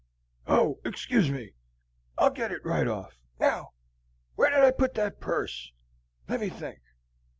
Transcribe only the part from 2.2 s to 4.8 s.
get it right off. Now, where did I